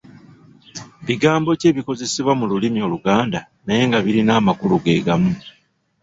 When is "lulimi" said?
2.51-2.79